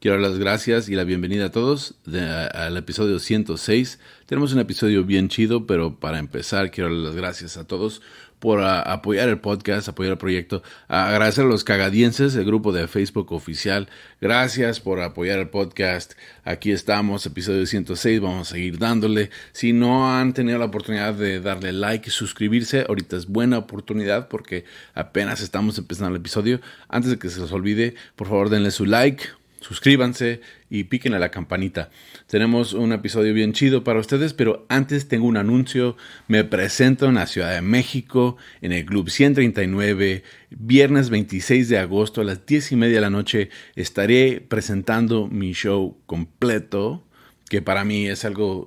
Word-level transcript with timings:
Quiero 0.00 0.18
dar 0.18 0.30
las 0.30 0.38
gracias 0.38 0.88
y 0.88 0.94
la 0.94 1.04
bienvenida 1.04 1.44
a 1.44 1.50
todos 1.50 1.94
al 2.54 2.74
episodio 2.78 3.18
106. 3.18 3.98
Tenemos 4.24 4.54
un 4.54 4.60
episodio 4.60 5.04
bien 5.04 5.28
chido, 5.28 5.66
pero 5.66 6.00
para 6.00 6.18
empezar 6.18 6.70
quiero 6.70 6.88
dar 6.88 7.04
las 7.04 7.16
gracias 7.16 7.58
a 7.58 7.66
todos 7.66 8.00
por 8.38 8.62
apoyar 8.62 9.28
el 9.28 9.40
podcast, 9.40 9.90
apoyar 9.90 10.12
el 10.12 10.18
proyecto. 10.18 10.62
agradecer 10.88 11.44
a 11.44 11.48
los 11.48 11.64
cagadienses, 11.64 12.34
el 12.34 12.46
grupo 12.46 12.72
de 12.72 12.88
Facebook 12.88 13.30
oficial. 13.32 13.90
Gracias 14.22 14.80
por 14.80 15.02
apoyar 15.02 15.38
el 15.38 15.50
podcast. 15.50 16.14
Aquí 16.44 16.72
estamos, 16.72 17.26
episodio 17.26 17.66
106. 17.66 18.22
Vamos 18.22 18.48
a 18.48 18.52
seguir 18.52 18.78
dándole. 18.78 19.28
Si 19.52 19.74
no 19.74 20.10
han 20.16 20.32
tenido 20.32 20.58
la 20.58 20.64
oportunidad 20.64 21.12
de 21.12 21.40
darle 21.42 21.74
like 21.74 22.08
y 22.08 22.10
suscribirse, 22.10 22.86
ahorita 22.88 23.18
es 23.18 23.26
buena 23.26 23.58
oportunidad 23.58 24.28
porque 24.28 24.64
apenas 24.94 25.42
estamos 25.42 25.76
empezando 25.76 26.08
el 26.08 26.22
episodio. 26.22 26.62
Antes 26.88 27.10
de 27.10 27.18
que 27.18 27.28
se 27.28 27.38
les 27.38 27.52
olvide, 27.52 27.96
por 28.16 28.28
favor 28.28 28.48
denle 28.48 28.70
su 28.70 28.86
like 28.86 29.39
suscríbanse 29.60 30.40
y 30.68 30.84
piquen 30.84 31.14
a 31.14 31.18
la 31.18 31.30
campanita. 31.30 31.90
Tenemos 32.26 32.72
un 32.72 32.92
episodio 32.92 33.34
bien 33.34 33.52
chido 33.52 33.84
para 33.84 34.00
ustedes, 34.00 34.32
pero 34.32 34.66
antes 34.68 35.08
tengo 35.08 35.26
un 35.26 35.36
anuncio. 35.36 35.96
Me 36.28 36.44
presento 36.44 37.06
en 37.06 37.14
la 37.16 37.26
Ciudad 37.26 37.54
de 37.54 37.62
México, 37.62 38.36
en 38.62 38.72
el 38.72 38.84
Club 38.84 39.10
139, 39.10 40.22
viernes 40.50 41.10
26 41.10 41.68
de 41.68 41.78
agosto 41.78 42.20
a 42.20 42.24
las 42.24 42.44
10 42.46 42.72
y 42.72 42.76
media 42.76 42.96
de 42.96 43.00
la 43.02 43.10
noche. 43.10 43.50
Estaré 43.76 44.40
presentando 44.40 45.28
mi 45.28 45.52
show 45.52 45.96
completo, 46.06 47.04
que 47.48 47.62
para 47.62 47.84
mí 47.84 48.06
es 48.06 48.24
algo 48.24 48.66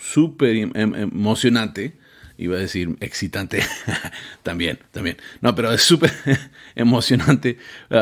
súper 0.00 0.56
em, 0.56 0.72
em, 0.74 0.94
emocionante 0.94 1.94
iba 2.38 2.56
a 2.56 2.60
decir 2.60 2.96
excitante 3.00 3.62
también, 4.42 4.78
también. 4.90 5.16
No, 5.40 5.54
pero 5.54 5.72
es 5.72 5.82
súper 5.82 6.12
emocionante 6.74 7.58
uh, 7.90 7.96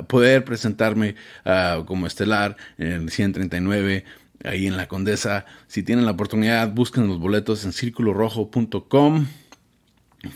uh, 0.00 0.04
poder 0.06 0.44
presentarme 0.44 1.14
uh, 1.44 1.84
como 1.84 2.06
estelar 2.06 2.56
en 2.78 2.92
el 2.92 3.10
139 3.10 4.04
ahí 4.44 4.66
en 4.66 4.76
la 4.76 4.88
Condesa. 4.88 5.46
Si 5.66 5.82
tienen 5.82 6.04
la 6.04 6.12
oportunidad, 6.12 6.72
busquen 6.72 7.08
los 7.08 7.18
boletos 7.18 7.64
en 7.64 7.72
circulorojo.com 7.72 9.26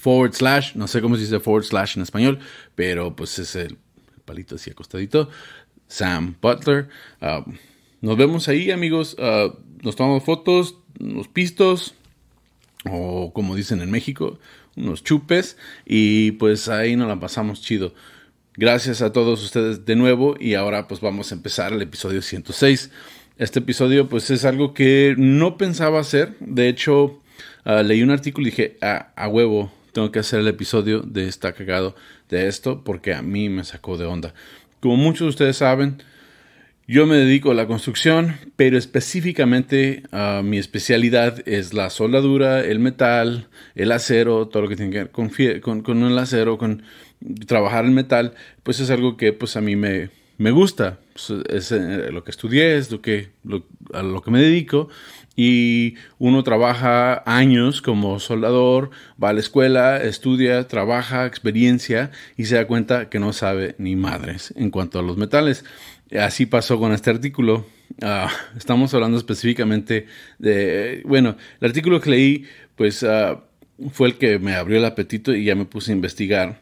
forward 0.00 0.32
slash, 0.32 0.74
no 0.76 0.88
sé 0.88 1.02
cómo 1.02 1.16
se 1.16 1.22
dice 1.22 1.40
forward 1.40 1.64
slash 1.64 1.96
en 1.96 2.02
español, 2.02 2.38
pero 2.74 3.14
pues 3.14 3.38
es 3.38 3.54
el 3.54 3.76
palito 4.24 4.54
así 4.54 4.70
acostadito, 4.70 5.28
Sam 5.88 6.36
Butler. 6.40 6.88
nos 8.00 8.16
vemos 8.16 8.48
ahí, 8.48 8.70
amigos. 8.70 9.14
nos 9.82 9.94
tomamos 9.94 10.24
fotos, 10.24 10.76
los 10.98 11.28
pistos 11.28 11.94
o 12.90 13.32
como 13.32 13.54
dicen 13.56 13.80
en 13.80 13.90
México, 13.90 14.38
unos 14.76 15.04
chupes 15.04 15.56
y 15.86 16.32
pues 16.32 16.68
ahí 16.68 16.96
nos 16.96 17.08
la 17.08 17.20
pasamos 17.20 17.62
chido. 17.62 17.94
Gracias 18.56 19.02
a 19.02 19.12
todos 19.12 19.42
ustedes 19.42 19.84
de 19.84 19.96
nuevo 19.96 20.36
y 20.38 20.54
ahora 20.54 20.86
pues 20.86 21.00
vamos 21.00 21.32
a 21.32 21.34
empezar 21.34 21.72
el 21.72 21.82
episodio 21.82 22.22
106. 22.22 22.90
Este 23.36 23.58
episodio 23.58 24.08
pues 24.08 24.30
es 24.30 24.44
algo 24.44 24.74
que 24.74 25.14
no 25.18 25.56
pensaba 25.56 26.00
hacer, 26.00 26.36
de 26.38 26.68
hecho 26.68 27.20
ah, 27.64 27.82
leí 27.82 28.02
un 28.02 28.10
artículo 28.10 28.46
y 28.46 28.50
dije, 28.50 28.76
ah, 28.80 29.12
a 29.16 29.28
huevo, 29.28 29.72
tengo 29.92 30.12
que 30.12 30.20
hacer 30.20 30.40
el 30.40 30.48
episodio 30.48 31.00
de 31.00 31.26
Está 31.26 31.52
cagado 31.52 31.96
de 32.28 32.46
esto 32.48 32.84
porque 32.84 33.14
a 33.14 33.22
mí 33.22 33.48
me 33.48 33.64
sacó 33.64 33.96
de 33.96 34.04
onda. 34.04 34.34
Como 34.80 34.96
muchos 34.96 35.20
de 35.20 35.30
ustedes 35.30 35.56
saben, 35.56 36.02
yo 36.86 37.06
me 37.06 37.16
dedico 37.16 37.50
a 37.50 37.54
la 37.54 37.66
construcción, 37.66 38.36
pero 38.56 38.76
específicamente 38.76 40.02
a 40.12 40.42
mi 40.44 40.58
especialidad 40.58 41.46
es 41.48 41.72
la 41.72 41.88
soldadura, 41.88 42.60
el 42.60 42.78
metal, 42.78 43.48
el 43.74 43.90
acero, 43.90 44.48
todo 44.48 44.64
lo 44.64 44.68
que 44.68 44.76
tiene 44.76 44.92
que 44.92 44.98
ver 44.98 45.10
con, 45.10 46.02
el 46.02 46.18
acero, 46.18 46.58
con 46.58 46.82
trabajar 47.46 47.86
el 47.86 47.92
metal, 47.92 48.34
pues 48.62 48.80
es 48.80 48.90
algo 48.90 49.16
que 49.16 49.32
pues 49.32 49.56
a 49.56 49.62
mí 49.62 49.76
me, 49.76 50.10
me 50.36 50.50
gusta. 50.50 50.98
Pues, 51.14 51.32
es 51.48 51.72
eh, 51.72 52.10
lo 52.10 52.24
que 52.24 52.30
estudié, 52.30 52.76
es 52.76 52.90
lo 52.90 53.00
que, 53.00 53.30
a 53.92 54.02
lo 54.02 54.20
que 54.20 54.30
me 54.30 54.40
dedico. 54.40 54.88
Y 55.36 55.94
uno 56.18 56.44
trabaja 56.44 57.22
años 57.26 57.82
como 57.82 58.20
soldador, 58.20 58.90
va 59.22 59.30
a 59.30 59.32
la 59.32 59.40
escuela, 59.40 60.02
estudia, 60.02 60.68
trabaja, 60.68 61.26
experiencia 61.26 62.12
y 62.36 62.44
se 62.44 62.54
da 62.54 62.66
cuenta 62.68 63.08
que 63.08 63.18
no 63.18 63.32
sabe 63.32 63.74
ni 63.78 63.96
madres 63.96 64.54
en 64.56 64.70
cuanto 64.70 65.00
a 65.00 65.02
los 65.02 65.16
metales. 65.16 65.64
Así 66.12 66.46
pasó 66.46 66.78
con 66.78 66.92
este 66.92 67.10
artículo. 67.10 67.66
Ah, 68.02 68.30
estamos 68.56 68.92
hablando 68.94 69.16
específicamente 69.16 70.06
de, 70.38 71.02
bueno, 71.04 71.36
el 71.60 71.68
artículo 71.68 72.00
que 72.00 72.10
leí, 72.10 72.44
pues 72.76 73.02
ah, 73.02 73.42
fue 73.92 74.08
el 74.08 74.14
que 74.18 74.38
me 74.38 74.54
abrió 74.54 74.78
el 74.78 74.84
apetito 74.84 75.34
y 75.34 75.44
ya 75.44 75.54
me 75.54 75.64
puse 75.64 75.92
a 75.92 75.94
investigar 75.94 76.60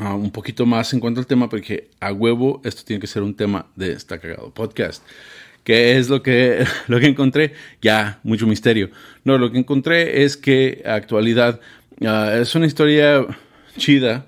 ah, 0.00 0.14
un 0.14 0.30
poquito 0.30 0.66
más 0.66 0.92
en 0.92 1.00
cuanto 1.00 1.20
al 1.20 1.26
tema, 1.26 1.48
porque 1.48 1.90
a 2.00 2.12
huevo 2.12 2.60
esto 2.64 2.82
tiene 2.84 3.00
que 3.00 3.06
ser 3.06 3.22
un 3.22 3.34
tema 3.34 3.66
de 3.76 3.92
esta 3.92 4.18
cagado 4.18 4.52
podcast. 4.52 5.02
¿Qué 5.62 5.98
es 5.98 6.08
lo 6.08 6.22
que, 6.22 6.64
lo 6.86 7.00
que 7.00 7.06
encontré? 7.06 7.52
Ya, 7.82 8.20
mucho 8.22 8.46
misterio. 8.46 8.90
No, 9.24 9.36
lo 9.36 9.50
que 9.50 9.58
encontré 9.58 10.22
es 10.22 10.36
que 10.36 10.82
actualidad 10.86 11.60
es 12.00 12.54
una 12.54 12.66
historia 12.66 13.26
chida 13.76 14.26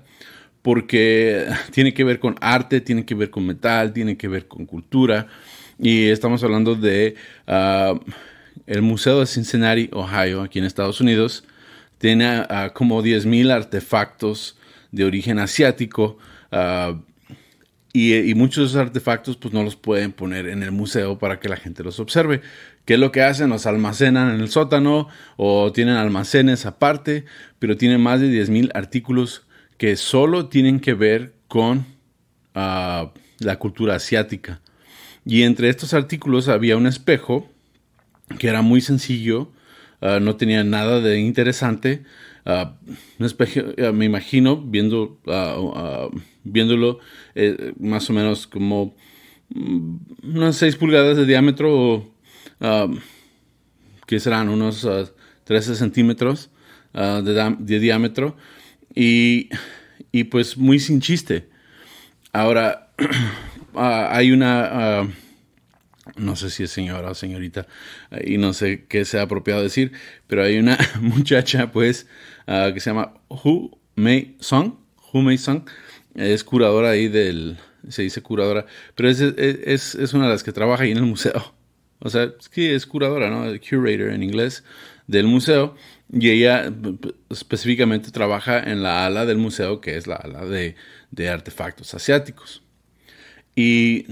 porque 0.61 1.47
tiene 1.71 1.93
que 1.93 2.03
ver 2.03 2.19
con 2.19 2.35
arte, 2.41 2.81
tiene 2.81 3.05
que 3.05 3.15
ver 3.15 3.29
con 3.29 3.45
metal, 3.45 3.93
tiene 3.93 4.17
que 4.17 4.27
ver 4.27 4.47
con 4.47 4.65
cultura. 4.65 5.27
Y 5.77 6.07
estamos 6.07 6.43
hablando 6.43 6.75
de 6.75 7.15
ah, 7.47 7.99
el 8.67 8.81
Museo 8.81 9.21
de 9.21 9.25
Cincinnati, 9.25 9.89
Ohio, 9.93 10.41
aquí 10.41 10.59
en 10.59 10.65
Estados 10.65 10.99
Unidos. 11.01 11.43
Tiene 11.97 12.41
uh, 12.41 12.73
como 12.73 13.01
10.000 13.01 13.51
artefactos 13.51 14.57
de 14.91 15.05
origen 15.05 15.39
asiático. 15.39 16.17
Ah, 16.51 16.99
y, 17.91 18.33
muchos 18.35 18.57
de 18.57 18.67
esos 18.67 18.77
artefactos 18.77 19.35
pues 19.37 19.53
no 19.53 19.63
los 19.63 19.75
pueden 19.75 20.11
poner 20.11 20.47
en 20.47 20.61
el 20.61 20.71
museo 20.71 21.17
para 21.17 21.39
que 21.39 21.49
la 21.49 21.57
gente 21.57 21.83
los 21.83 21.99
observe. 21.99 22.41
¿Qué 22.85 22.93
es 22.95 22.99
lo 22.99 23.11
que 23.11 23.23
hacen? 23.23 23.49
Los 23.49 23.65
almacenan 23.65 24.35
en 24.35 24.41
el 24.41 24.49
sótano 24.49 25.07
o 25.37 25.71
tienen 25.71 25.95
almacenes 25.95 26.65
aparte, 26.65 27.25
pero 27.57 27.77
tienen 27.77 28.01
más 28.01 28.19
de 28.21 28.27
10.000 28.27 28.71
artículos 28.75 29.43
que 29.79 29.95
solo 29.95 30.47
tienen 30.49 30.79
que 30.81 30.93
ver 30.93 31.33
con 31.47 31.87
ah, 32.53 33.13
la 33.39 33.57
cultura 33.57 33.95
asiática. 33.95 34.61
Y 35.25 35.43
entre 35.43 35.69
estos 35.69 35.93
artículos 35.93 36.49
había 36.49 36.75
un 36.75 36.85
espejo 36.85 37.49
que 38.37 38.49
era 38.49 38.61
muy 38.61 38.81
sencillo, 38.81 39.51
ah, 40.01 40.19
no 40.21 40.35
tenía 40.35 40.65
nada 40.65 40.99
de 40.99 41.19
interesante. 41.21 42.03
Ah, 42.45 42.75
un 43.19 43.25
espejo, 43.25 43.61
me 43.93 44.03
imagino, 44.03 44.61
viéndolo 44.61 45.17
eh, 47.35 47.73
más 47.79 48.09
o 48.09 48.13
menos 48.13 48.47
como 48.47 48.97
mm, 49.49 49.95
unas 50.35 50.57
6 50.57 50.75
pulgadas 50.75 51.15
de 51.15 51.25
diámetro, 51.25 52.13
que 54.05 54.19
serán 54.19 54.49
unos 54.49 54.85
13 55.45 55.75
centímetros 55.75 56.49
de 56.93 57.79
diámetro 57.79 58.35
y, 58.95 59.49
y 60.11 60.25
pues 60.25 60.57
muy 60.57 60.79
sin 60.79 61.01
chiste. 61.01 61.49
Ahora, 62.33 62.91
ah, 63.75 64.09
hay 64.11 64.31
una, 64.31 65.01
ah, 65.01 65.07
no 66.15 66.35
sé 66.35 66.49
si 66.49 66.63
es 66.63 66.71
señora 66.71 67.11
o 67.11 67.15
señorita, 67.15 67.67
y 68.23 68.37
no 68.37 68.53
sé 68.53 68.85
qué 68.87 69.05
sea 69.05 69.23
apropiado 69.23 69.61
decir, 69.61 69.91
pero 70.27 70.43
hay 70.43 70.57
una 70.57 70.77
muchacha 71.01 71.71
pues 71.71 72.07
ah, 72.47 72.71
que 72.73 72.79
se 72.79 72.89
llama 72.89 73.13
Hu 73.29 73.77
Mei 73.95 74.35
Song, 74.39 74.75
Hu 75.11 75.21
Mei 75.21 75.37
Song, 75.37 75.63
es 76.15 76.43
curadora 76.43 76.91
ahí 76.91 77.07
del, 77.07 77.57
se 77.87 78.03
dice 78.03 78.21
curadora, 78.21 78.65
pero 78.95 79.09
es, 79.09 79.21
es, 79.21 79.95
es 79.95 80.13
una 80.13 80.25
de 80.25 80.31
las 80.31 80.43
que 80.43 80.51
trabaja 80.51 80.83
ahí 80.83 80.91
en 80.91 80.97
el 80.97 81.05
museo. 81.05 81.58
O 81.99 82.09
sea, 82.09 82.31
es 82.39 82.49
que 82.49 82.75
es 82.75 82.85
curadora, 82.85 83.29
¿no? 83.29 83.51
Curator 83.59 84.09
en 84.11 84.23
inglés 84.23 84.63
del 85.07 85.27
museo. 85.27 85.75
Y 86.11 86.29
ella 86.29 86.71
específicamente 87.29 88.11
trabaja 88.11 88.59
en 88.59 88.81
la 88.81 89.05
ala 89.05 89.25
del 89.25 89.37
museo, 89.37 89.81
que 89.81 89.97
es 89.97 90.07
la 90.07 90.15
ala 90.15 90.45
de, 90.45 90.75
artefactos 91.29 91.93
asiáticos. 91.93 92.63
Y 93.55 94.05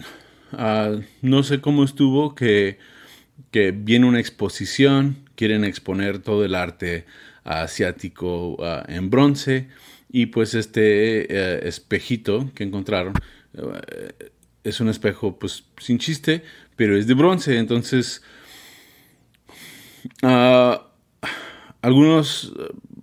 ah, 0.51 0.97
no 1.21 1.43
sé 1.43 1.61
cómo 1.61 1.83
estuvo 1.83 2.35
que, 2.35 2.77
que, 3.51 3.71
viene 3.71 4.05
una 4.05 4.19
exposición, 4.19 5.17
quieren 5.35 5.63
exponer 5.63 6.19
todo 6.19 6.45
el 6.45 6.55
arte 6.55 7.05
asiático 7.43 8.57
ah, 8.63 8.85
en 8.87 9.09
bronce. 9.09 9.69
Y 10.09 10.27
pues 10.27 10.53
este 10.53 11.33
eh, 11.33 11.67
espejito 11.67 12.51
que 12.53 12.63
encontraron 12.63 13.13
eh, 13.53 14.31
es 14.67 14.79
un 14.79 14.89
espejo, 14.89 15.37
pues 15.39 15.63
sin 15.77 15.97
chiste, 15.97 16.43
pero 16.75 16.97
es 16.97 17.07
de 17.07 17.13
bronce. 17.13 17.57
Entonces, 17.57 18.21
ah, 20.23 20.87
algunos 21.81 22.53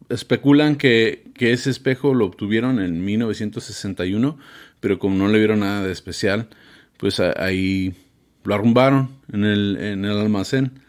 especulan 0.08 0.76
que, 0.76 1.24
que, 1.34 1.52
ese 1.52 1.70
espejo 1.70 2.14
lo 2.14 2.26
obtuvieron 2.26 2.80
en 2.80 3.04
1961, 3.04 4.38
pero 4.80 4.98
como 4.98 5.16
no 5.16 5.28
le 5.28 5.38
vieron 5.38 5.60
nada 5.60 5.82
de 5.82 5.92
especial, 5.92 6.48
pues 6.98 7.20
ahí 7.20 7.94
lo 8.44 8.54
arrumbaron 8.54 9.10
en 9.32 9.44
el, 9.44 9.76
en 9.80 10.04
el 10.04 10.18
almacén. 10.18 10.80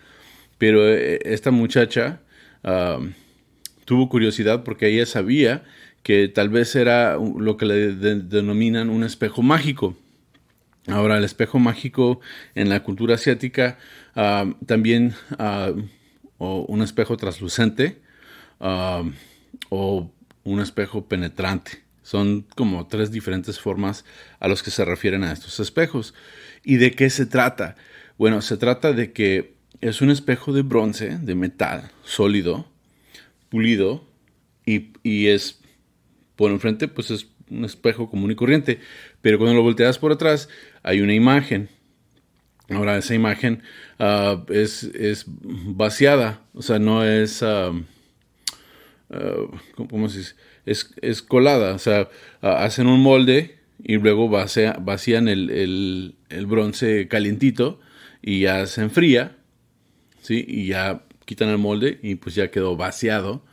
Pero 0.57 0.87
eh, 0.87 1.19
esta 1.23 1.51
muchacha 1.51 2.21
tuvo 3.85 4.09
curiosidad 4.09 4.63
porque 4.63 4.87
ella 4.87 5.05
sabía 5.05 5.63
que 6.01 6.27
tal 6.27 6.49
vez 6.49 6.75
era 6.75 7.15
lo 7.15 7.57
que 7.57 7.65
le 7.65 7.91
denominan 7.93 8.89
un 8.89 9.03
espejo 9.03 9.41
mágico. 9.41 9.95
Ahora, 10.87 11.17
el 11.17 11.23
espejo 11.23 11.59
mágico 11.59 12.19
en 12.53 12.69
la 12.69 12.83
cultura 12.83 13.15
asiática 13.15 13.77
ah, 14.15 14.45
también, 14.65 15.15
uh, 15.39 15.81
o 16.37 16.61
un 16.67 16.81
espejo 16.81 17.17
translucente 17.17 18.01
o 19.69 20.11
un 20.43 20.59
espejo 20.59 21.05
penetrante. 21.05 21.83
Son 22.03 22.45
como 22.55 22.87
tres 22.87 23.11
diferentes 23.11 23.59
formas 23.59 24.05
a 24.39 24.47
los 24.47 24.61
que 24.61 24.71
se 24.71 24.85
refieren 24.85 25.23
a 25.23 25.31
estos 25.31 25.59
espejos. 25.59 26.13
¿Y 26.63 26.75
de 26.75 26.91
qué 26.91 27.09
se 27.09 27.25
trata? 27.25 27.75
Bueno, 28.17 28.41
se 28.41 28.57
trata 28.57 28.93
de 28.93 29.11
que 29.11 29.55
es 29.81 30.01
un 30.01 30.11
espejo 30.11 30.53
de 30.53 30.61
bronce, 30.61 31.17
de 31.17 31.35
metal, 31.35 31.91
sólido, 32.03 32.67
pulido, 33.49 34.05
y, 34.65 34.93
y 35.03 35.27
es 35.27 35.61
por 36.35 36.51
enfrente, 36.51 36.87
pues 36.87 37.11
es 37.11 37.27
un 37.49 37.65
espejo 37.65 38.09
común 38.09 38.31
y 38.31 38.35
corriente, 38.35 38.79
pero 39.21 39.37
cuando 39.37 39.55
lo 39.55 39.63
volteas 39.63 39.97
por 39.99 40.11
atrás 40.11 40.49
hay 40.83 41.01
una 41.01 41.13
imagen. 41.13 41.69
Ahora 42.69 42.97
esa 42.97 43.13
imagen 43.13 43.61
uh, 43.99 44.51
es, 44.51 44.83
es, 44.83 45.25
vaciada, 45.27 46.41
o 46.53 46.63
sea, 46.63 46.79
no 46.79 47.05
es, 47.05 47.43
uh, 47.43 47.83
¿cómo 49.75 50.09
se 50.09 50.19
dice? 50.19 50.35
Es, 50.65 50.91
es, 51.01 51.21
colada, 51.21 51.75
o 51.75 51.79
sea, 51.79 52.09
hacen 52.41 52.87
un 52.87 53.01
molde 53.01 53.59
y 53.83 53.97
luego 53.97 54.29
vacían 54.29 55.27
el, 55.27 55.51
el, 55.51 56.15
el, 56.29 56.45
bronce 56.47 57.07
calientito 57.07 57.79
y 58.23 58.41
ya 58.41 58.65
se 58.65 58.81
enfría, 58.81 59.35
¿sí? 60.21 60.43
Y 60.47 60.65
ya 60.67 61.03
quitan 61.25 61.49
el 61.49 61.59
molde 61.59 61.99
y 62.01 62.15
pues 62.15 62.33
ya 62.33 62.49
quedó 62.49 62.75
vaciado 62.75 63.43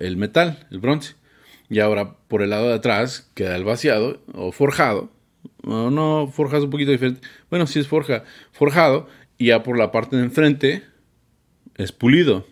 el 0.00 0.18
metal, 0.18 0.66
el 0.70 0.80
bronce. 0.80 1.14
Y 1.72 1.80
ahora 1.80 2.18
por 2.28 2.42
el 2.42 2.50
lado 2.50 2.68
de 2.68 2.74
atrás 2.74 3.30
queda 3.32 3.56
el 3.56 3.64
vaciado 3.64 4.20
o 4.34 4.52
forjado. 4.52 5.10
No, 5.62 5.90
no 5.90 6.30
forjas 6.30 6.64
un 6.64 6.68
poquito 6.68 6.90
diferente. 6.90 7.26
Bueno, 7.48 7.66
sí 7.66 7.78
es 7.78 7.88
forja, 7.88 8.24
forjado. 8.52 9.08
Y 9.38 9.46
ya 9.46 9.62
por 9.62 9.78
la 9.78 9.90
parte 9.90 10.16
de 10.16 10.22
enfrente 10.22 10.82
es 11.76 11.90
pulido 11.90 12.46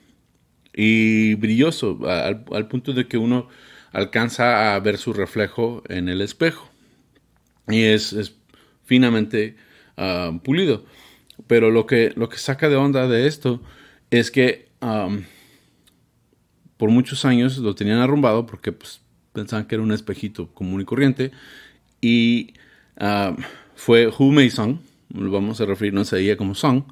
y 0.72 1.34
brilloso, 1.34 2.00
al, 2.08 2.68
punto 2.68 2.94
de 2.94 3.08
que 3.08 3.18
uno 3.18 3.50
alcanza 3.92 4.74
a 4.74 4.80
ver 4.80 4.96
su 4.96 5.12
reflejo 5.12 5.82
en 5.90 6.08
el 6.08 6.22
espejo. 6.22 6.70
Y 7.68 7.82
es, 7.82 8.34
finamente 8.86 9.54
ah, 9.98 10.32
pulido. 10.42 10.86
Pero 11.46 11.70
lo 11.70 11.86
que, 11.86 12.14
lo 12.16 12.30
que 12.30 12.38
saca 12.38 12.70
de 12.70 12.76
onda 12.76 13.06
de 13.06 13.26
esto 13.26 13.60
es 14.10 14.30
que 14.30 14.70
por 16.78 16.88
muchos 16.88 17.26
años 17.26 17.58
lo 17.58 17.74
tenían 17.74 17.98
arrumbado 17.98 18.46
porque 18.46 18.72
pues, 18.72 19.02
pensaban 19.40 19.66
que 19.66 19.74
era 19.74 19.82
un 19.82 19.92
espejito 19.92 20.48
común 20.48 20.80
y 20.80 20.84
corriente. 20.84 21.32
Y 22.00 22.54
ah, 22.98 23.36
fue 23.74 24.08
Hu 24.08 24.32
Mason, 24.32 24.80
vamos 25.08 25.60
a 25.60 25.66
referirnos 25.66 26.12
a 26.12 26.18
ella 26.18 26.36
como 26.36 26.54
Song, 26.54 26.84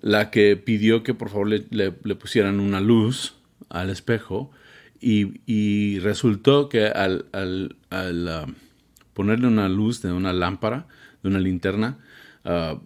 la 0.00 0.30
que 0.30 0.56
pidió 0.56 1.02
que 1.02 1.14
por 1.14 1.30
favor 1.30 1.48
le, 1.48 1.90
pusieran 1.90 2.60
una 2.60 2.80
luz 2.80 3.34
al 3.68 3.90
espejo. 3.90 4.50
Y, 5.00 5.98
resultó 6.00 6.68
que 6.68 6.86
al, 6.86 7.26
ah, 7.90 8.46
ponerle 9.14 9.46
una 9.46 9.68
luz 9.68 10.02
de 10.02 10.12
una 10.12 10.32
lámpara, 10.32 10.86
de 11.22 11.28
una 11.28 11.38
linterna, 11.38 11.98
uh, 12.44 12.78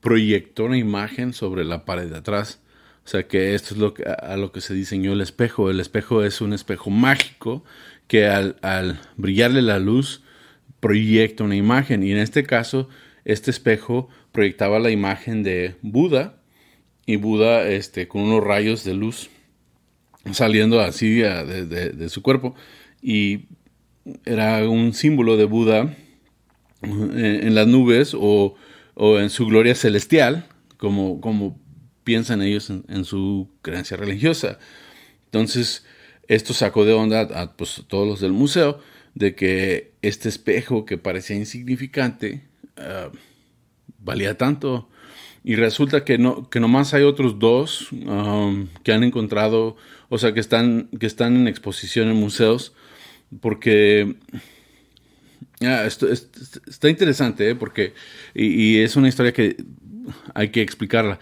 proyectó 0.00 0.64
una 0.64 0.78
imagen 0.78 1.32
sobre 1.32 1.64
la 1.64 1.84
pared 1.84 2.08
de 2.08 2.18
atrás 2.18 2.60
o 3.08 3.10
sea 3.10 3.26
que 3.26 3.54
esto 3.54 3.72
es 3.72 3.80
lo 3.80 3.94
que, 3.94 4.04
a 4.04 4.36
lo 4.36 4.52
que 4.52 4.60
se 4.60 4.74
diseñó 4.74 5.14
el 5.14 5.22
espejo. 5.22 5.70
El 5.70 5.80
espejo 5.80 6.24
es 6.24 6.42
un 6.42 6.52
espejo 6.52 6.90
mágico 6.90 7.64
que 8.06 8.26
al, 8.26 9.00
brillarle 9.16 9.62
la 9.62 9.78
luz 9.78 10.22
proyecta 10.78 11.42
una 11.42 11.56
imagen. 11.56 12.02
Y 12.02 12.12
en 12.12 12.18
este 12.18 12.44
caso, 12.44 12.90
este 13.24 13.50
espejo 13.50 14.10
proyectaba 14.30 14.78
la 14.78 14.90
imagen 14.90 15.42
de 15.42 15.76
Buda 15.80 16.42
y 17.06 17.16
Buda 17.16 17.66
este, 17.66 18.08
con 18.08 18.20
unos 18.20 18.44
rayos 18.44 18.84
de 18.84 18.92
luz 18.92 19.30
saliendo 20.32 20.78
así 20.78 21.14
de, 21.14 22.08
su 22.10 22.20
cuerpo. 22.20 22.54
Y 23.00 23.46
era 24.26 24.68
un 24.68 24.92
símbolo 24.92 25.38
de 25.38 25.46
Buda 25.46 25.96
en, 26.82 27.54
las 27.54 27.66
nubes 27.66 28.12
o, 28.12 28.54
o, 28.92 29.18
en 29.18 29.30
su 29.30 29.46
gloria 29.46 29.74
celestial, 29.74 30.46
como, 30.76 31.22
como 31.22 31.58
piensan 32.08 32.40
ellos 32.40 32.70
en, 32.70 33.04
su 33.04 33.50
creencia 33.60 33.98
religiosa. 33.98 34.58
Entonces, 35.26 35.84
esto 36.26 36.54
sacó 36.54 36.86
de 36.86 36.94
onda 36.94 37.20
a 37.20 37.52
pues, 37.54 37.84
todos 37.86 38.08
los 38.08 38.20
del 38.20 38.32
museo 38.32 38.80
de 39.14 39.34
que 39.34 39.92
este 40.00 40.30
espejo 40.30 40.86
que 40.86 40.96
parecía 40.96 41.36
insignificante 41.36 42.48
ah, 42.78 43.10
valía 43.98 44.38
tanto. 44.38 44.88
Y 45.44 45.56
resulta 45.56 46.06
que 46.06 46.16
no, 46.16 46.48
que 46.48 46.60
nomás 46.60 46.94
hay 46.94 47.02
otros 47.02 47.38
dos 47.38 47.92
um, 47.92 48.68
que 48.84 48.94
han 48.94 49.04
encontrado, 49.04 49.76
o 50.08 50.16
sea, 50.16 50.32
que 50.32 50.40
están, 50.40 50.88
que 50.98 51.06
están 51.06 51.36
en 51.36 51.46
exposición 51.46 52.08
en 52.08 52.16
museos, 52.16 52.72
porque 53.42 54.16
ah, 55.60 55.86
está 55.86 56.88
interesante, 56.88 57.50
¿eh? 57.50 57.54
porque, 57.54 57.92
y, 58.34 58.78
es 58.78 58.96
una 58.96 59.08
historia 59.08 59.34
que 59.34 59.58
hay 60.34 60.50
que 60.50 60.62
explicarla. 60.62 61.18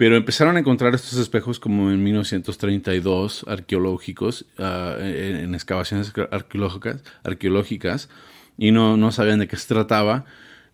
Pero 0.00 0.16
empezaron 0.16 0.56
a 0.56 0.60
encontrar 0.60 0.94
estos 0.94 1.18
espejos 1.18 1.60
como 1.60 1.90
en 1.90 2.02
1932 2.02 3.44
arqueológicos, 3.46 4.46
ah, 4.56 4.96
en, 4.98 5.54
excavaciones 5.54 6.10
arqueológicas, 6.30 7.04
arqueológicas 7.22 8.08
y 8.56 8.70
no, 8.70 8.96
no, 8.96 9.12
sabían 9.12 9.40
de 9.40 9.46
qué 9.46 9.56
se 9.56 9.68
trataba. 9.68 10.24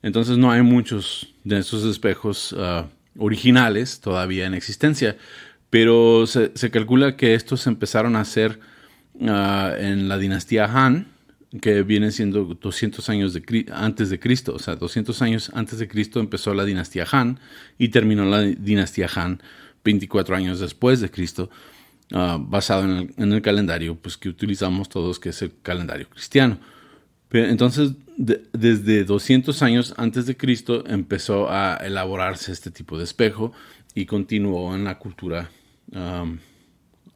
Entonces 0.00 0.38
no 0.38 0.52
hay 0.52 0.62
muchos 0.62 1.34
de 1.42 1.58
estos 1.58 1.84
espejos 1.84 2.54
ah, 2.56 2.86
originales 3.18 3.98
todavía 3.98 4.46
en 4.46 4.54
existencia. 4.54 5.16
Pero 5.70 6.28
se, 6.28 6.52
se, 6.54 6.70
calcula 6.70 7.16
que 7.16 7.34
estos 7.34 7.66
empezaron 7.66 8.14
a 8.14 8.20
hacer 8.20 8.60
ah, 9.22 9.74
en 9.76 10.06
la 10.06 10.18
dinastía 10.18 10.66
Han, 10.66 11.08
que 11.60 11.82
viene 11.82 12.10
siendo 12.10 12.44
200 12.44 13.08
años 13.08 13.38
antes 13.72 14.10
de 14.10 14.18
Cristo, 14.18 14.54
o 14.54 14.58
sea, 14.58 14.76
200 14.76 15.22
años 15.22 15.50
antes 15.54 15.78
de 15.78 15.88
Cristo 15.88 16.20
empezó 16.20 16.54
la 16.54 16.64
dinastía 16.64 17.06
Han 17.10 17.38
y 17.78 17.88
terminó 17.88 18.24
la 18.24 18.42
dinastía 18.42 19.08
Han 19.14 19.40
24 19.84 20.36
años 20.36 20.60
después 20.60 21.00
de 21.00 21.10
Cristo, 21.10 21.48
uh, 22.12 22.38
basado 22.38 22.84
en 22.84 22.90
el, 22.90 23.14
en 23.16 23.32
el, 23.32 23.42
calendario 23.42 23.94
pues, 23.96 24.16
que 24.16 24.28
utilizamos 24.28 24.88
todos, 24.88 25.20
que 25.20 25.28
es 25.28 25.42
el 25.42 25.52
calendario 25.62 26.08
cristiano. 26.08 26.58
Entonces, 27.30 27.92
desde 28.16 29.04
200 29.04 29.62
años 29.62 29.94
antes 29.96 30.26
de 30.26 30.36
Cristo 30.36 30.84
empezó 30.86 31.50
a 31.50 31.76
elaborarse 31.76 32.52
este 32.52 32.70
tipo 32.70 32.96
de 32.96 33.04
espejo 33.04 33.52
y 33.94 34.06
continuó 34.06 34.74
en 34.74 34.84
la 34.84 34.98
cultura 34.98 35.50
um, 35.92 36.38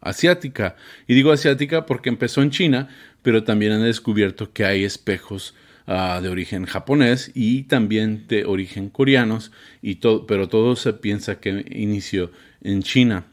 asiática. 0.01 0.77
Y 1.07 1.15
digo 1.15 1.33
asiática 1.33 1.87
porque 1.87 2.09
empezó 2.09 2.43
en 2.43 2.51
China, 2.51 2.89
pero 3.23 3.45
también 3.45 3.73
han 3.73 3.83
descubierto 3.83 4.53
que 4.53 4.65
hay 4.65 4.85
espejos 4.85 5.55
ah, 5.87 6.21
de 6.23 6.29
origen 6.29 6.67
japonés 6.67 7.31
y 7.35 7.65
también 7.65 8.27
de 8.29 8.45
origen 8.45 8.89
coreanos, 8.89 9.53
y 9.83 9.97
pero 10.27 10.49
todo 10.49 10.77
se 10.77 10.93
piensa 10.95 11.41
que 11.41 11.65
inició 11.71 12.31
en 12.63 12.83
China. 12.83 13.25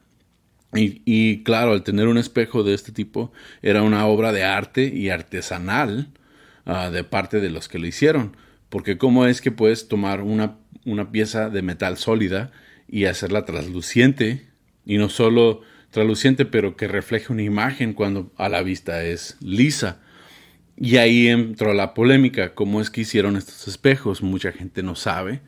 Y, 0.73 1.43
claro, 1.43 1.71
al 1.71 1.83
tener 1.83 2.07
un 2.07 2.17
espejo 2.17 2.61
de 2.61 2.73
este 2.75 2.91
tipo, 2.91 3.31
era 3.63 3.81
una 3.81 4.05
obra 4.05 4.31
de 4.31 4.43
arte 4.43 4.83
y 4.83 5.09
artesanal 5.09 6.09
ah, 6.65 6.91
de 6.91 7.03
parte 7.03 7.39
de 7.39 7.49
los 7.49 7.67
que 7.67 7.79
lo 7.79 7.87
hicieron. 7.87 8.35
Porque 8.69 8.97
cómo 8.97 9.25
es 9.25 9.41
que 9.41 9.49
puedes 9.49 9.87
tomar 9.87 10.21
una, 10.21 10.57
una 10.85 11.09
pieza 11.11 11.49
de 11.49 11.61
metal 11.61 11.97
sólida 11.97 12.51
y 12.87 13.05
hacerla 13.05 13.45
transluciente 13.45 14.47
y 14.85 14.97
no 14.97 15.09
solo 15.09 15.61
traluciente, 15.91 16.45
pero 16.45 16.75
que 16.75 16.87
refleje 16.87 17.31
una 17.33 17.43
imagen 17.43 17.93
cuando 17.93 18.31
a 18.37 18.49
la 18.49 18.63
vista 18.63 19.03
es 19.03 19.37
lisa. 19.41 19.99
Y 20.75 20.97
ahí 20.97 21.27
entró 21.27 21.73
la 21.73 21.93
polémica, 21.93 22.53
cómo 22.53 22.81
es 22.81 22.89
que 22.89 23.01
hicieron 23.01 23.35
estos 23.35 23.67
espejos, 23.67 24.21
mucha 24.21 24.51
gente 24.51 24.83
no 24.83 24.95
sabe. 24.95 25.41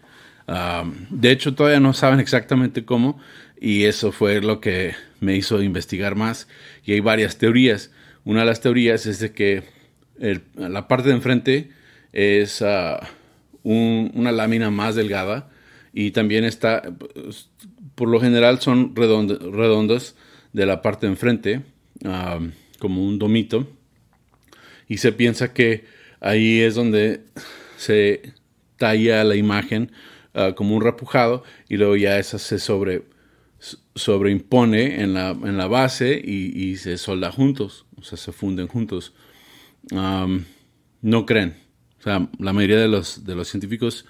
de 1.12 1.32
hecho, 1.32 1.54
todavía 1.54 1.80
no 1.80 1.94
saben 1.94 2.20
exactamente 2.20 2.84
cómo, 2.84 3.20
y 3.62 3.84
eso 3.84 4.12
fue 4.12 4.42
lo 4.42 4.60
que 4.62 4.96
me 5.20 5.36
hizo 5.36 5.62
investigar 5.62 6.16
más. 6.16 6.48
Y 6.84 6.94
hay 6.94 7.00
varias 7.02 7.38
teorías. 7.38 7.92
Una 8.26 8.42
de 8.42 8.46
las 8.48 8.62
teorías 8.62 9.06
es 9.06 9.20
de 9.20 9.34
que 9.34 9.64
la 10.56 10.88
parte 10.88 11.10
de 11.10 11.16
enfrente 11.16 11.70
es 12.12 12.62
ah, 12.62 13.00
una 13.64 14.32
lámina 14.32 14.72
más 14.72 14.96
delgada 14.96 15.50
y 15.94 16.12
también 16.12 16.44
está, 16.44 16.84
por 17.96 18.08
lo 18.08 18.20
general 18.20 18.60
son 18.60 18.96
redondos 18.96 20.16
de 20.54 20.66
la 20.66 20.82
parte 20.82 21.06
de 21.06 21.14
enfrente, 21.14 21.62
ah, 22.06 22.40
como 22.80 23.06
un 23.06 23.20
domito, 23.20 23.68
y 24.88 24.98
se 24.98 25.12
piensa 25.12 25.54
que 25.54 25.86
ahí 26.20 26.60
es 26.62 26.76
donde 26.76 27.22
se 27.78 28.34
talla 28.78 29.24
la 29.24 29.36
imagen 29.36 29.92
ah, 30.34 30.54
como 30.56 30.76
un 30.76 30.82
repujado 30.82 31.44
y 31.68 31.78
luego 31.78 31.96
ya 31.96 32.18
esa 32.18 32.40
se 32.40 32.60
sobre, 32.60 33.04
sobreimpone 33.96 35.02
en 35.02 35.14
la, 35.14 35.32
en 35.32 35.58
la 35.58 35.68
base 35.68 36.20
y, 36.24 36.76
se 36.78 36.98
solda 36.98 37.32
juntos, 37.32 37.86
o 37.98 38.04
sea, 38.04 38.18
se 38.18 38.32
funden 38.32 38.68
juntos. 38.68 39.14
no 39.92 41.26
creen. 41.26 41.58
O 42.00 42.02
sea, 42.02 42.30
la 42.40 42.54
mayoría 42.54 42.78
de 42.78 42.88
los, 42.88 43.26
de 43.26 43.36
los 43.36 43.50
científicos 43.50 44.06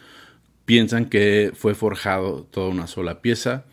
piensan 0.65 1.05
que 1.05 1.51
fue 1.55 1.73
forjado 1.73 2.43
toda 2.43 2.69
una 2.69 2.85
sola 2.85 3.21
pieza, 3.21 3.65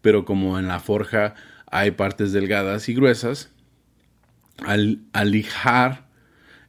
pero 0.00 0.24
como 0.24 0.58
en 0.58 0.66
la 0.66 0.80
forja 0.80 1.36
hay 1.72 1.92
partes 1.92 2.32
delgadas 2.32 2.90
y 2.90 2.94
gruesas, 2.94 3.50
al, 4.58 5.00
lijar 5.24 6.06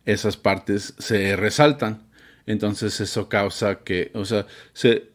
esas 0.05 0.37
partes 0.37 0.95
se 0.97 1.35
resaltan. 1.35 2.03
Entonces 2.45 2.99
eso 3.01 3.27
causa 3.27 3.79
que, 3.79 4.11
o 4.13 4.23
sea, 4.23 4.47
se 4.71 5.11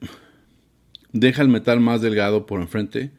deja 1.13 1.41
el 1.41 1.49
metal 1.49 1.81
más 1.81 2.03
delgado 2.03 2.45
por 2.45 2.61
enfrente 2.61 3.13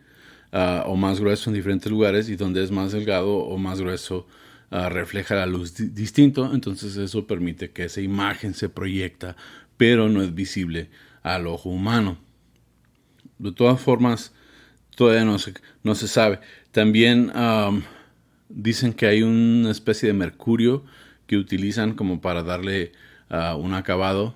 ah, 0.51 0.83
o 0.85 0.95
más 0.95 1.19
grueso 1.19 1.49
en 1.49 1.55
diferentes 1.55 1.91
lugares 1.91 2.29
y 2.29 2.35
donde 2.35 2.63
es 2.63 2.69
más 2.69 2.91
delgado 2.91 3.37
o 3.37 3.57
más 3.57 3.81
grueso 3.81 4.27
ah, 4.69 4.89
refleja 4.89 5.33
la 5.33 5.47
luz 5.47 5.73
distinto. 5.95 6.53
Entonces 6.53 6.97
eso 6.97 7.25
permite 7.25 7.71
que 7.71 7.85
esa 7.85 8.01
imagen 8.01 8.53
se 8.53 8.69
proyecta, 8.69 9.35
pero 9.75 10.07
no 10.07 10.21
es 10.21 10.35
visible 10.35 10.91
al 11.23 11.47
ojo 11.47 11.69
humano. 11.69 12.19
De 13.39 13.51
todas 13.51 13.81
formas, 13.81 14.33
todavía 14.99 15.23
no 15.23 15.39
se, 15.39 15.53
no 15.81 15.95
se 15.95 16.09
sabe. 16.09 16.41
También 16.71 17.31
dicen 18.49 18.93
que 18.93 19.05
hay 19.05 19.23
una 19.23 19.71
especie 19.71 20.07
de 20.07 20.13
mercurio 20.13 20.83
que 21.27 21.37
utilizan 21.37 21.93
como 21.93 22.21
para 22.21 22.41
darle 22.41 22.91
uh, 23.29 23.55
un 23.55 23.73
acabado. 23.75 24.35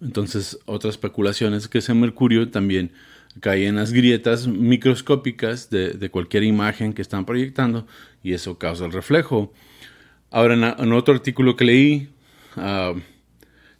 Entonces, 0.00 0.58
otra 0.64 0.88
especulación 0.88 1.54
es 1.54 1.68
que 1.68 1.78
ese 1.78 1.92
mercurio 1.92 2.48
también 2.50 2.92
cae 3.40 3.66
en 3.66 3.76
las 3.76 3.92
grietas 3.92 4.46
microscópicas 4.46 5.70
de, 5.70 6.08
cualquier 6.10 6.44
imagen 6.44 6.92
que 6.92 7.02
están 7.02 7.24
proyectando 7.24 7.86
y 8.22 8.32
eso 8.32 8.58
causa 8.58 8.86
el 8.86 8.92
reflejo. 8.92 9.52
Ahora, 10.30 10.54
en, 10.54 10.92
otro 10.92 11.14
artículo 11.14 11.56
que 11.56 11.64
leí, 11.64 12.08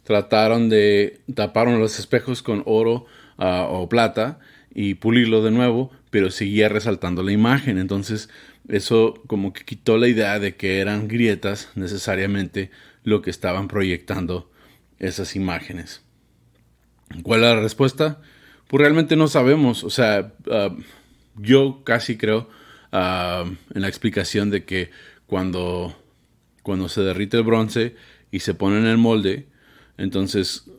trataron 0.03 0.67
de 0.67 1.21
taparon 1.33 1.79
los 1.79 1.99
espejos 1.99 2.41
con 2.41 2.63
oro 2.65 3.05
o 3.37 3.87
plata 3.87 4.39
y 4.73 4.95
pulirlo 4.95 5.41
de 5.41 5.51
nuevo, 5.51 5.91
pero 6.11 6.29
seguía 6.29 6.69
resaltando 6.69 7.23
la 7.23 7.31
imagen. 7.31 7.79
Entonces, 7.79 8.29
eso 8.67 9.15
como 9.25 9.53
que 9.53 9.65
quitó 9.65 9.97
la 9.97 10.07
idea 10.07 10.37
de 10.37 10.55
que 10.55 10.79
eran 10.79 11.07
grietas 11.07 11.69
necesariamente 11.73 12.69
lo 13.03 13.23
que 13.23 13.31
estaban 13.31 13.67
proyectando 13.67 14.51
esas 14.99 15.35
imágenes. 15.35 16.03
¿Cuál 17.23 17.43
es 17.43 17.55
la 17.55 17.59
respuesta? 17.59 18.21
Pues 18.67 18.81
realmente 18.81 19.15
no 19.15 19.27
sabemos. 19.27 19.83
O 19.83 19.89
sea, 19.89 20.33
ah, 20.51 20.75
yo 21.35 21.83
casi 21.83 22.17
creo 22.17 22.49
ah, 22.91 23.45
en 23.73 23.81
la 23.81 23.87
explicación 23.87 24.49
de 24.49 24.65
que 24.65 24.91
cuando, 25.25 25.95
cuando 26.61 26.89
se 26.89 27.01
derrite 27.01 27.37
el 27.37 27.43
bronce 27.43 27.95
y 28.31 28.39
se 28.39 28.53
pone 28.53 28.77
en 28.77 28.85
el 28.85 28.97
molde, 28.97 29.47
entonces 29.97 30.69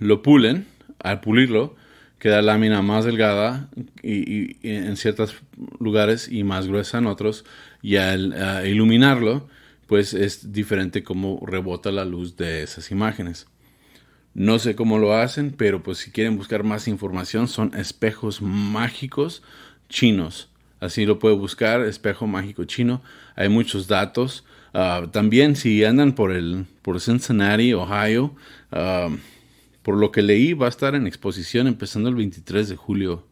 lo 0.00 0.22
pulen, 0.22 0.66
al 0.98 1.20
pulirlo, 1.20 1.76
queda 2.20 2.42
lámina 2.42 2.82
más 2.82 3.04
delgada 3.04 3.68
y, 4.02 4.56
en 4.62 4.96
ciertos 4.96 5.34
lugares 5.80 6.28
y 6.30 6.44
más 6.44 6.68
gruesa 6.68 6.98
en 6.98 7.06
otros 7.06 7.44
y 7.82 7.96
al 7.96 8.64
iluminarlo 8.66 9.48
pues 9.90 10.14
es 10.14 10.52
diferente 10.52 11.02
cómo 11.02 11.42
rebota 11.44 11.90
la 11.90 12.04
luz 12.04 12.36
de 12.36 12.62
esas 12.62 12.92
imágenes. 12.92 13.48
No 14.34 14.60
sé 14.60 14.76
cómo 14.76 14.98
lo 14.98 15.14
hacen, 15.14 15.50
pero 15.50 15.82
pues 15.82 15.98
si 15.98 16.12
quieren 16.12 16.36
buscar 16.36 16.62
más 16.62 16.86
información 16.86 17.48
son 17.48 17.74
espejos 17.74 18.40
mágicos 18.40 19.42
chinos. 19.88 20.48
Así 20.78 21.06
lo 21.06 21.18
puede 21.18 21.34
buscar, 21.34 21.80
espejo 21.82 22.28
mágico 22.28 22.64
chino. 22.66 23.02
Hay 23.34 23.48
muchos 23.48 23.88
datos. 23.88 24.44
Ah, 24.72 25.08
también 25.10 25.56
si 25.56 25.84
andan 25.84 26.14
por 26.14 26.30
el 26.30 26.66
por 26.82 27.00
Cincinnati, 27.00 27.74
Ohio, 27.74 28.36
ah, 28.70 29.08
por 29.90 29.98
lo 29.98 30.12
que 30.12 30.22
leí, 30.22 30.52
va 30.52 30.66
a 30.66 30.68
estar 30.68 30.94
en 30.94 31.08
exposición 31.08 31.66
empezando 31.66 32.08
el 32.08 32.14
23 32.14 32.68
de 32.68 32.76
julio. 32.76 33.26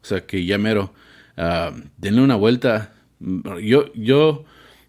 O 0.00 0.06
sea 0.06 0.24
que 0.24 0.46
ya 0.46 0.56
mero. 0.56 0.94
Uh, 1.36 1.82
denle 1.98 2.22
una 2.22 2.34
vuelta. 2.34 2.94
Yo, 3.60 3.92
yo 3.92 4.46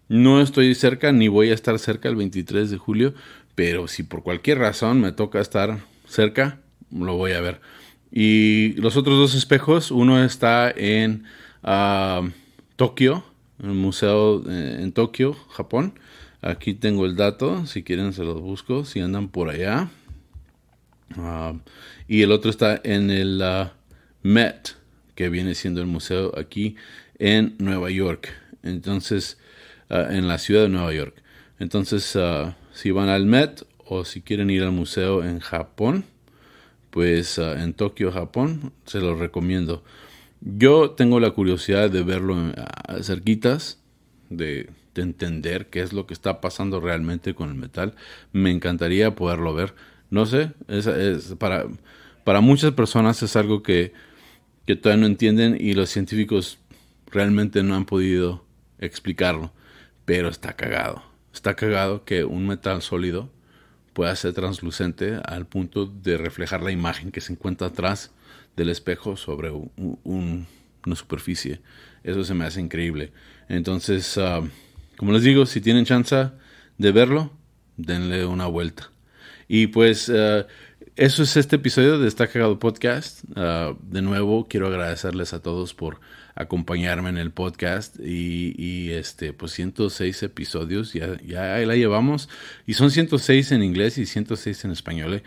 no 0.08 0.40
estoy 0.40 0.74
cerca 0.74 1.12
ni 1.12 1.28
voy 1.28 1.50
a 1.50 1.54
estar 1.54 1.78
cerca 1.78 2.08
el 2.08 2.16
23 2.16 2.70
de 2.70 2.78
julio, 2.78 3.12
pero 3.54 3.86
si 3.86 4.02
por 4.02 4.22
cualquier 4.22 4.60
razón 4.60 4.98
me 4.98 5.12
toca 5.12 5.40
estar 5.40 5.80
cerca, 6.08 6.60
lo 6.90 7.18
voy 7.18 7.32
a 7.32 7.42
ver. 7.42 7.60
Y 8.10 8.72
los 8.80 8.96
otros 8.96 9.18
dos 9.18 9.34
espejos, 9.34 9.90
uno 9.90 10.24
está 10.24 10.70
en 10.70 11.24
uh, 11.64 12.30
Tokio, 12.76 13.24
el 13.62 13.74
museo 13.74 14.42
eh, 14.48 14.78
en 14.80 14.92
Tokio, 14.92 15.34
Japón. 15.50 15.98
Aquí 16.40 16.72
tengo 16.72 17.04
el 17.04 17.14
dato, 17.14 17.66
si 17.66 17.82
quieren 17.82 18.14
se 18.14 18.24
los 18.24 18.40
busco, 18.40 18.86
si 18.86 19.00
andan 19.00 19.28
por 19.28 19.50
allá. 19.50 19.90
Ah, 21.16 21.54
y 22.06 22.22
el 22.22 22.32
otro 22.32 22.50
está 22.50 22.80
en 22.84 23.10
el 23.10 23.42
ah, 23.42 23.74
Met, 24.22 24.76
que 25.14 25.28
viene 25.28 25.54
siendo 25.54 25.80
el 25.80 25.86
museo 25.86 26.32
aquí 26.38 26.76
en 27.18 27.56
Nueva 27.58 27.90
York. 27.90 28.32
Entonces, 28.62 29.38
ah, 29.88 30.08
en 30.10 30.28
la 30.28 30.38
ciudad 30.38 30.62
de 30.62 30.68
Nueva 30.68 30.92
York. 30.92 31.22
Entonces, 31.58 32.16
si 32.72 32.90
van 32.90 33.08
al 33.10 33.26
Met 33.26 33.66
o 33.84 34.04
si 34.06 34.22
quieren 34.22 34.48
ir 34.48 34.62
al 34.62 34.72
museo 34.72 35.22
en 35.22 35.40
Japón, 35.40 36.04
pues 36.90 37.36
en 37.36 37.74
Tokio, 37.74 38.10
Japón, 38.12 38.72
se 38.86 39.00
los 39.00 39.18
recomiendo. 39.18 39.84
Yo 40.40 40.92
tengo 40.92 41.20
la 41.20 41.32
curiosidad 41.32 41.90
de 41.90 42.02
verlo 42.02 42.34
cerquitas, 43.02 43.78
de, 44.30 44.70
de 44.94 45.02
entender 45.02 45.68
qué 45.68 45.82
es 45.82 45.92
lo 45.92 46.06
que 46.06 46.14
está 46.14 46.40
pasando 46.40 46.80
realmente 46.80 47.34
con 47.34 47.50
el 47.50 47.56
metal. 47.56 47.94
Me 48.32 48.50
encantaría 48.50 49.14
poderlo 49.14 49.52
ver 49.52 49.74
no 50.10 50.26
sé, 50.26 50.52
es, 50.68 50.86
es 50.86 51.34
para, 51.38 51.66
para 52.24 52.40
muchas 52.40 52.72
personas 52.72 53.22
es 53.22 53.36
algo 53.36 53.62
que, 53.62 53.92
que 54.66 54.76
todavía 54.76 55.00
no 55.02 55.06
entienden 55.06 55.56
y 55.58 55.74
los 55.74 55.90
científicos 55.90 56.58
realmente 57.10 57.62
no 57.62 57.74
han 57.74 57.84
podido 57.84 58.44
explicarlo. 58.78 59.52
Pero 60.04 60.28
está 60.28 60.54
cagado. 60.54 61.02
Está 61.32 61.54
cagado 61.54 62.04
que 62.04 62.24
un 62.24 62.46
metal 62.46 62.82
sólido 62.82 63.30
pueda 63.92 64.14
ser 64.16 64.32
translucente 64.32 65.20
al 65.24 65.46
punto 65.46 65.86
de 65.86 66.16
reflejar 66.18 66.62
la 66.62 66.72
imagen 66.72 67.12
que 67.12 67.20
se 67.20 67.32
encuentra 67.32 67.68
atrás 67.68 68.12
del 68.56 68.68
espejo 68.68 69.16
sobre 69.16 69.50
una 70.04 70.46
superficie. 70.96 71.60
Eso 72.02 72.24
se 72.24 72.34
me 72.34 72.44
hace 72.44 72.60
increíble. 72.60 73.12
Entonces, 73.48 74.18
ah, 74.18 74.42
como 74.96 75.12
les 75.12 75.22
digo, 75.22 75.46
si 75.46 75.60
tienen 75.60 75.84
chance 75.84 76.30
de 76.78 76.92
verlo, 76.92 77.32
denle 77.76 78.24
una 78.24 78.46
vuelta. 78.46 78.90
Y 79.52 79.66
pues 79.66 80.08
eh, 80.14 80.46
eso 80.94 81.24
es 81.24 81.36
este 81.36 81.56
episodio 81.56 81.98
de 81.98 82.06
Está 82.06 82.28
Cagado 82.28 82.60
Podcast. 82.60 83.24
Eh, 83.34 83.74
de 83.82 84.00
nuevo, 84.00 84.46
quiero 84.48 84.68
agradecerles 84.68 85.32
a 85.32 85.42
todos 85.42 85.74
por 85.74 85.98
acompañarme 86.36 87.08
en 87.08 87.16
el 87.16 87.32
podcast 87.32 87.98
y, 87.98 88.92
este 88.92 89.32
pues 89.32 89.50
106 89.50 90.22
episodios 90.22 90.92
ya 90.92 91.18
ya 91.26 91.58
la 91.66 91.74
llevamos 91.74 92.28
y 92.64 92.74
son 92.74 92.92
106 92.92 93.50
en 93.50 93.64
inglés 93.64 93.98
y 93.98 94.06
106 94.06 94.66
en 94.66 94.70
español. 94.70 95.14
¿eh? 95.14 95.22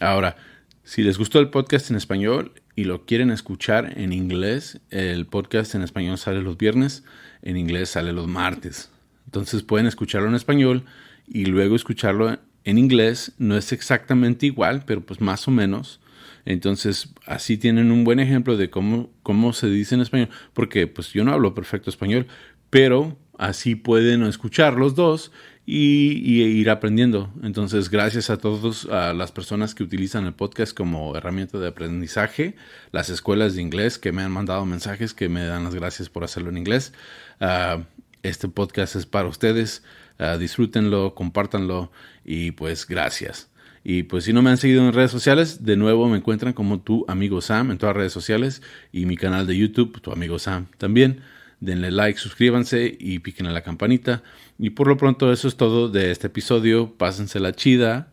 Ahora, 0.00 0.38
si 0.82 1.02
les 1.02 1.18
gustó 1.18 1.38
el 1.38 1.50
podcast 1.50 1.90
en 1.90 1.96
español 1.96 2.54
y 2.76 2.84
lo 2.84 3.04
quieren 3.04 3.30
escuchar 3.30 3.92
en 3.98 4.14
inglés, 4.14 4.80
el 4.88 5.26
podcast 5.26 5.74
en 5.74 5.82
español 5.82 6.16
sale 6.16 6.40
los 6.40 6.56
viernes, 6.56 7.04
en 7.42 7.58
inglés 7.58 7.90
sale 7.90 8.14
los 8.14 8.26
martes. 8.26 8.90
Entonces 9.26 9.62
pueden 9.62 9.86
escucharlo 9.86 10.28
en 10.28 10.34
español 10.34 10.86
y 11.28 11.44
luego 11.44 11.76
escucharlo 11.76 12.38
en 12.66 12.78
inglés 12.78 13.32
no 13.38 13.56
es 13.56 13.72
exactamente 13.72 14.44
igual, 14.44 14.82
pero 14.86 15.00
pues 15.00 15.20
más 15.20 15.46
o 15.48 15.52
menos. 15.52 16.00
Entonces, 16.44 17.08
así 17.24 17.56
tienen 17.56 17.92
un 17.92 18.04
buen 18.04 18.18
ejemplo 18.20 18.56
de 18.56 18.70
cómo, 18.70 19.08
cómo 19.22 19.52
se 19.52 19.68
dice 19.68 19.94
en 19.94 20.00
español, 20.00 20.28
porque 20.52 20.88
pues 20.88 21.12
yo 21.12 21.24
no 21.24 21.32
hablo 21.32 21.54
perfecto 21.54 21.90
español, 21.90 22.26
pero 22.68 23.16
así 23.38 23.76
pueden 23.76 24.24
escuchar 24.24 24.74
los 24.74 24.96
dos 24.96 25.30
y, 25.64 26.42
ir 26.42 26.68
aprendiendo. 26.68 27.32
Entonces, 27.44 27.88
gracias 27.88 28.30
a 28.30 28.38
todos 28.38 28.86
a 28.86 29.12
las 29.12 29.30
personas 29.30 29.76
que 29.76 29.84
utilizan 29.84 30.26
el 30.26 30.34
podcast 30.34 30.76
como 30.76 31.16
herramienta 31.16 31.58
de 31.58 31.68
aprendizaje, 31.68 32.56
las 32.90 33.10
escuelas 33.10 33.54
de 33.54 33.62
inglés 33.62 33.98
que 33.98 34.10
me 34.10 34.22
han 34.22 34.32
mandado 34.32 34.66
mensajes 34.66 35.14
que 35.14 35.28
me 35.28 35.44
dan 35.44 35.64
las 35.64 35.74
gracias 35.74 36.08
por 36.08 36.24
hacerlo 36.24 36.50
en 36.50 36.58
inglés. 36.58 36.92
Ah, 37.40 37.84
este 38.24 38.48
podcast 38.48 38.96
es 38.96 39.06
para 39.06 39.28
ustedes. 39.28 39.84
Ah, 40.18 40.36
disfrútenlo, 40.38 41.14
compártanlo 41.14 41.90
y 42.24 42.52
pues 42.52 42.86
gracias. 42.86 43.50
Y 43.84 44.02
pues 44.04 44.24
si 44.24 44.32
no 44.32 44.42
me 44.42 44.50
han 44.50 44.56
seguido 44.56 44.86
en 44.86 44.92
redes 44.92 45.12
sociales, 45.12 45.64
de 45.64 45.76
nuevo 45.76 46.08
me 46.08 46.16
encuentran 46.16 46.52
como 46.54 46.80
tu 46.80 47.04
amigo 47.06 47.40
Sam 47.40 47.70
en 47.70 47.78
todas 47.78 47.94
las 47.94 48.00
redes 48.00 48.12
sociales 48.12 48.62
y 48.92 49.06
mi 49.06 49.16
canal 49.16 49.46
de 49.46 49.56
YouTube, 49.56 50.00
tu 50.00 50.10
amigo 50.10 50.38
Sam 50.38 50.66
también. 50.78 51.20
Denle 51.60 51.90
like, 51.90 52.18
suscríbanse 52.18 52.96
y 52.98 53.20
piquen 53.20 53.46
a 53.46 53.52
la 53.52 53.62
campanita. 53.62 54.22
Y 54.58 54.70
por 54.70 54.88
lo 54.88 54.96
pronto 54.96 55.32
eso 55.32 55.48
es 55.48 55.56
todo 55.56 55.88
de 55.88 56.10
este 56.10 56.26
episodio. 56.26 56.94
Pásensela 56.96 57.52
chida. 57.52 58.12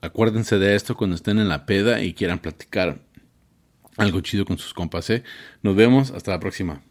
acuérdense 0.00 0.58
de 0.58 0.76
esto 0.76 0.96
cuando 0.96 1.16
estén 1.16 1.38
en 1.38 1.48
la 1.48 1.66
peda 1.66 2.02
y 2.02 2.14
quieran 2.14 2.38
platicar 2.38 3.00
algo 3.96 4.20
chido 4.20 4.44
con 4.44 4.58
sus 4.58 4.72
compas. 4.74 5.10
¿eh? 5.10 5.24
Nos 5.62 5.76
vemos. 5.76 6.10
Hasta 6.12 6.30
la 6.30 6.40
próxima. 6.40 6.82